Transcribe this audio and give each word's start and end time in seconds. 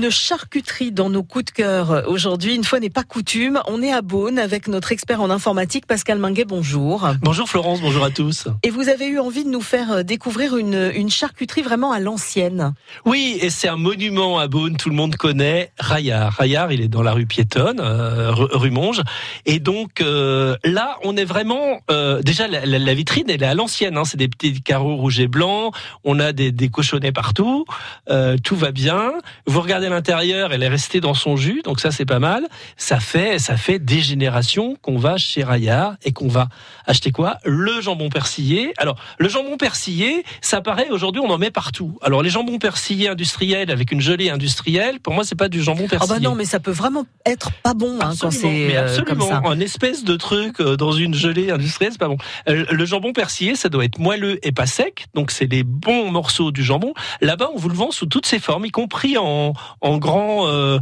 Une 0.00 0.08
charcuterie 0.08 0.92
dans 0.92 1.10
nos 1.10 1.22
coups 1.22 1.44
de 1.44 1.50
cœur. 1.50 2.04
Aujourd'hui, 2.08 2.54
une 2.54 2.64
fois 2.64 2.80
n'est 2.80 2.88
pas 2.88 3.02
coutume, 3.02 3.60
on 3.66 3.82
est 3.82 3.92
à 3.92 4.00
Beaune 4.00 4.38
avec 4.38 4.66
notre 4.66 4.92
expert 4.92 5.20
en 5.20 5.28
informatique 5.28 5.84
Pascal 5.84 6.18
Minguet. 6.18 6.46
Bonjour. 6.46 7.06
Bonjour 7.20 7.46
Florence, 7.46 7.82
bonjour 7.82 8.02
à 8.02 8.08
tous. 8.08 8.48
Et 8.62 8.70
vous 8.70 8.88
avez 8.88 9.08
eu 9.08 9.18
envie 9.18 9.44
de 9.44 9.50
nous 9.50 9.60
faire 9.60 9.92
euh, 9.92 10.02
découvrir 10.02 10.56
une, 10.56 10.90
une 10.94 11.10
charcuterie 11.10 11.60
vraiment 11.60 11.92
à 11.92 12.00
l'ancienne. 12.00 12.72
Oui, 13.04 13.36
et 13.42 13.50
c'est 13.50 13.68
un 13.68 13.76
monument 13.76 14.38
à 14.38 14.48
Beaune, 14.48 14.78
tout 14.78 14.88
le 14.88 14.94
monde 14.94 15.16
connaît, 15.16 15.70
Raillard. 15.78 16.32
Raillard, 16.32 16.72
il 16.72 16.80
est 16.80 16.88
dans 16.88 17.02
la 17.02 17.12
rue 17.12 17.26
piétonne, 17.26 17.80
euh, 17.80 18.30
rue 18.32 18.70
Monge. 18.70 19.02
Et 19.44 19.58
donc 19.58 20.00
euh, 20.00 20.56
là, 20.64 20.96
on 21.04 21.14
est 21.18 21.26
vraiment... 21.26 21.80
Euh, 21.90 22.22
déjà, 22.22 22.48
la, 22.48 22.64
la, 22.64 22.94
vitrine, 22.94 23.26
elle 23.28 23.42
est 23.42 23.46
à 23.46 23.54
l'ancienne. 23.54 23.98
Hein, 23.98 24.06
c'est 24.06 24.16
des 24.16 24.28
petits 24.28 24.62
carreaux 24.62 24.96
rouges 24.96 25.20
et 25.20 25.28
blancs. 25.28 25.74
On 26.04 26.18
a 26.20 26.32
des, 26.32 26.52
des 26.52 26.70
cochonnets 26.70 27.12
partout. 27.12 27.66
Tout 28.42 28.56
va 28.56 28.70
bien. 28.72 29.12
Vous 29.46 29.60
regardez 29.60 29.89
l'intérieur, 29.90 30.52
elle 30.52 30.62
est 30.62 30.68
restée 30.68 31.00
dans 31.00 31.14
son 31.14 31.36
jus, 31.36 31.62
donc 31.64 31.80
ça 31.80 31.90
c'est 31.90 32.06
pas 32.06 32.18
mal. 32.18 32.46
Ça 32.76 33.00
fait, 33.00 33.38
ça 33.38 33.56
fait 33.56 33.78
des 33.78 34.00
générations 34.00 34.76
qu'on 34.82 34.98
va 34.98 35.16
chez 35.16 35.42
Raya 35.42 35.96
et 36.02 36.12
qu'on 36.12 36.28
va 36.28 36.48
acheter 36.86 37.10
quoi? 37.10 37.38
Le 37.44 37.80
jambon 37.80 38.08
persillé. 38.08 38.72
Alors 38.78 38.96
le 39.18 39.28
jambon 39.28 39.56
persillé, 39.56 40.24
ça 40.40 40.60
paraît 40.60 40.90
aujourd'hui 40.90 41.20
on 41.24 41.30
en 41.30 41.38
met 41.38 41.50
partout. 41.50 41.98
Alors 42.02 42.22
les 42.22 42.30
jambons 42.30 42.58
persillés 42.58 43.08
industriels 43.08 43.70
avec 43.70 43.92
une 43.92 44.00
gelée 44.00 44.30
industrielle, 44.30 45.00
pour 45.00 45.14
moi 45.14 45.24
c'est 45.24 45.34
pas 45.34 45.48
du 45.48 45.62
jambon 45.62 45.86
persillé. 45.86 46.12
Ah 46.12 46.14
bah 46.14 46.20
non, 46.20 46.34
mais 46.34 46.44
ça 46.44 46.60
peut 46.60 46.70
vraiment 46.70 47.06
être 47.26 47.50
pas 47.62 47.74
bon 47.74 47.98
hein, 48.00 48.12
quand 48.20 48.30
c'est 48.30 48.76
euh, 48.76 49.02
comme 49.02 49.20
ça. 49.20 49.42
Un 49.44 49.60
espèce 49.60 50.04
de 50.04 50.16
truc 50.16 50.60
euh, 50.60 50.76
dans 50.76 50.92
une 50.92 51.14
gelée 51.14 51.50
industrielle, 51.50 51.92
c'est 51.92 51.98
pas 51.98 52.08
bon. 52.08 52.18
Euh, 52.48 52.64
le 52.70 52.84
jambon 52.84 53.12
persillé, 53.12 53.54
ça 53.54 53.68
doit 53.68 53.84
être 53.84 53.98
moelleux 53.98 54.38
et 54.46 54.52
pas 54.52 54.66
sec, 54.66 55.06
donc 55.14 55.30
c'est 55.30 55.50
les 55.50 55.62
bons 55.62 56.10
morceaux 56.10 56.50
du 56.50 56.62
jambon. 56.62 56.94
Là-bas, 57.20 57.50
on 57.54 57.58
vous 57.58 57.68
le 57.68 57.74
vend 57.74 57.90
sous 57.90 58.06
toutes 58.06 58.26
ses 58.26 58.38
formes, 58.38 58.66
y 58.66 58.70
compris 58.70 59.16
en, 59.18 59.54
en 59.80 59.98
grand 59.98 60.46
euh, 60.46 60.78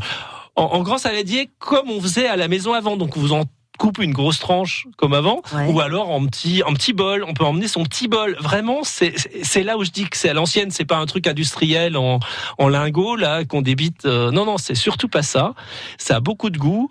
en, 0.57 0.83
grand 0.83 0.99
saladier 0.99 1.51
comme 1.59 1.91
on 1.91 2.01
faisait 2.01 2.27
à 2.27 2.37
la 2.37 2.49
maison 2.49 2.73
avant. 2.73 2.97
Donc 2.97 3.17
vous 3.17 3.33
en 3.33 3.45
coupe 3.79 3.99
une 3.99 4.13
grosse 4.13 4.39
tranche 4.39 4.87
comme 4.97 5.15
avant, 5.15 5.41
ouais. 5.55 5.69
ou 5.69 5.81
alors 5.81 6.11
en 6.11 6.27
petit, 6.27 6.63
en 6.65 6.75
petit 6.75 6.93
bol. 6.93 7.25
On 7.27 7.33
peut 7.33 7.45
emmener 7.45 7.69
son 7.69 7.85
petit 7.85 8.09
bol. 8.09 8.37
Vraiment, 8.41 8.81
c'est, 8.83 9.15
là 9.63 9.79
où 9.79 9.85
je 9.85 9.91
dis 9.91 10.05
que 10.05 10.17
c'est 10.17 10.29
à 10.29 10.35
l'ancienne. 10.35 10.71
C'est 10.71 10.85
pas 10.85 10.99
un 10.99 11.07
truc 11.07 11.27
industriel 11.27 11.97
en, 11.97 12.19
en 12.59 12.69
lingot 12.69 13.17
là 13.17 13.45
qu'on 13.45 13.63
débite. 13.63 14.05
Euh, 14.05 14.31
non, 14.31 14.45
non, 14.45 14.59
c'est 14.59 14.75
surtout 14.75 15.09
pas 15.09 15.23
ça. 15.23 15.55
Ça 15.97 16.17
a 16.17 16.21
beaucoup 16.21 16.51
de 16.51 16.59
goût. 16.59 16.89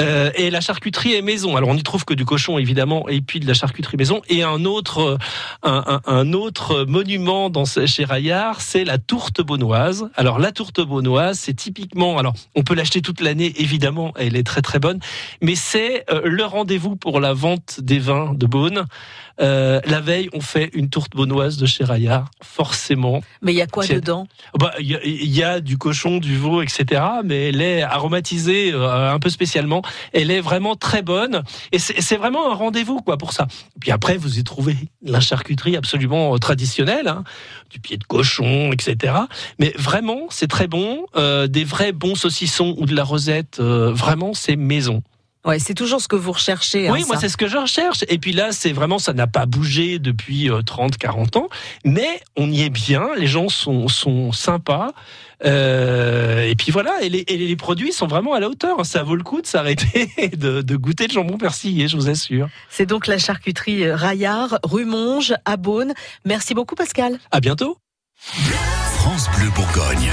Euh, 0.00 0.30
et 0.34 0.50
la 0.50 0.60
charcuterie 0.60 1.14
est 1.14 1.22
maison. 1.22 1.56
Alors 1.56 1.68
on 1.68 1.76
y 1.76 1.82
trouve 1.82 2.04
que 2.04 2.14
du 2.14 2.24
cochon 2.24 2.58
évidemment, 2.58 3.08
et 3.08 3.20
puis 3.20 3.38
de 3.38 3.46
la 3.46 3.54
charcuterie 3.54 3.96
maison. 3.96 4.22
Et 4.28 4.42
un 4.42 4.64
autre, 4.64 5.18
un, 5.62 5.84
un, 5.86 6.00
un 6.06 6.32
autre 6.32 6.84
monument 6.88 7.50
dans 7.50 7.64
chez 7.64 8.04
Raillard, 8.04 8.60
c'est 8.60 8.84
la 8.84 8.98
tourte 8.98 9.42
beaunoise. 9.42 10.08
Alors 10.16 10.38
la 10.38 10.52
tourte 10.52 10.80
beaunoise, 10.80 11.38
c'est 11.38 11.54
typiquement. 11.54 12.18
Alors 12.18 12.34
on 12.54 12.62
peut 12.62 12.74
l'acheter 12.74 13.02
toute 13.02 13.20
l'année 13.20 13.52
évidemment. 13.58 14.12
Elle 14.16 14.36
est 14.36 14.46
très 14.46 14.62
très 14.62 14.78
bonne, 14.78 15.00
mais 15.42 15.54
c'est 15.54 16.04
euh, 16.10 16.22
le 16.30 16.44
rendez-vous 16.44 16.96
pour 16.96 17.20
la 17.20 17.32
vente 17.32 17.80
des 17.80 17.98
vins 17.98 18.32
de 18.34 18.46
Beaune. 18.46 18.84
Euh, 19.40 19.80
la 19.86 20.00
veille, 20.00 20.28
on 20.34 20.40
fait 20.40 20.70
une 20.74 20.90
tourte 20.90 21.12
beaunoise 21.16 21.56
de 21.56 21.64
chez 21.64 21.82
Raillard, 21.82 22.30
forcément. 22.42 23.22
Mais 23.40 23.52
il 23.52 23.56
y 23.56 23.62
a 23.62 23.66
quoi 23.66 23.86
dedans? 23.86 24.26
Bah, 24.58 24.72
Il 24.78 24.90
y, 24.90 25.38
y, 25.38 25.42
a 25.42 25.60
du 25.60 25.78
cochon, 25.78 26.18
du 26.18 26.36
veau, 26.36 26.60
etc. 26.60 27.02
Mais 27.24 27.48
elle 27.48 27.62
est 27.62 27.82
aromatisée 27.82 28.72
euh, 28.72 29.12
un 29.12 29.18
peu 29.18 29.30
spécialement. 29.30 29.82
Elle 30.12 30.30
est 30.30 30.40
vraiment 30.40 30.76
très 30.76 31.00
bonne. 31.02 31.42
Et 31.72 31.78
c'est 31.78 32.16
vraiment 32.16 32.52
un 32.52 32.54
rendez-vous 32.54 32.98
quoi 32.98 33.16
pour 33.16 33.32
ça. 33.32 33.46
Puis 33.80 33.90
après, 33.90 34.18
vous 34.18 34.38
y 34.38 34.44
trouvez 34.44 34.76
la 35.02 35.20
charcuterie 35.20 35.76
absolument 35.76 36.36
traditionnelle, 36.38 37.08
hein, 37.08 37.24
du 37.70 37.80
pied 37.80 37.96
de 37.96 38.04
cochon, 38.04 38.72
etc. 38.72 39.14
Mais 39.58 39.72
vraiment, 39.78 40.26
c'est 40.28 40.48
très 40.48 40.66
bon. 40.66 41.06
Euh, 41.16 41.46
des 41.46 41.64
vrais 41.64 41.92
bons 41.92 42.14
saucissons 42.14 42.74
ou 42.78 42.86
de 42.86 42.94
la 42.94 43.04
rosette, 43.04 43.58
euh, 43.60 43.92
vraiment, 43.92 44.34
c'est 44.34 44.56
maison. 44.56 45.02
Ouais, 45.44 45.58
c'est 45.58 45.74
toujours 45.74 46.00
ce 46.00 46.08
que 46.08 46.16
vous 46.16 46.32
recherchez. 46.32 46.90
Oui, 46.90 47.02
hein, 47.02 47.04
moi 47.06 47.16
ça. 47.16 47.22
c'est 47.22 47.28
ce 47.30 47.36
que 47.36 47.48
je 47.48 47.56
recherche. 47.56 48.04
Et 48.08 48.18
puis 48.18 48.32
là, 48.32 48.52
c'est 48.52 48.72
vraiment, 48.72 48.98
ça 48.98 49.14
n'a 49.14 49.26
pas 49.26 49.46
bougé 49.46 49.98
depuis 49.98 50.50
30, 50.66 50.98
40 50.98 51.36
ans, 51.36 51.48
mais 51.84 52.20
on 52.36 52.50
y 52.50 52.62
est 52.62 52.70
bien. 52.70 53.08
Les 53.16 53.26
gens 53.26 53.48
sont, 53.48 53.88
sont 53.88 54.32
sympas. 54.32 54.92
Euh, 55.44 56.46
et 56.46 56.54
puis 56.54 56.70
voilà, 56.70 57.00
et 57.00 57.08
les, 57.08 57.24
et 57.26 57.36
les, 57.38 57.56
produits 57.56 57.92
sont 57.92 58.06
vraiment 58.06 58.34
à 58.34 58.40
la 58.40 58.48
hauteur. 58.48 58.84
Ça 58.84 59.02
vaut 59.02 59.16
le 59.16 59.22
coup 59.22 59.40
de 59.40 59.46
s'arrêter 59.46 60.10
de, 60.36 60.60
de, 60.60 60.76
goûter 60.76 61.06
le 61.06 61.12
jambon 61.12 61.38
persillé, 61.38 61.88
je 61.88 61.96
vous 61.96 62.10
assure. 62.10 62.48
C'est 62.68 62.86
donc 62.86 63.06
la 63.06 63.18
charcuterie 63.18 63.90
Raillard, 63.90 64.58
rue 64.62 64.84
Monge, 64.84 65.34
à 65.44 65.56
Beaune. 65.56 65.94
Merci 66.24 66.54
beaucoup, 66.54 66.74
Pascal. 66.74 67.18
À 67.30 67.40
bientôt. 67.40 67.78
France 68.18 69.28
Bleu 69.36 69.48
Bourgogne. 69.54 70.10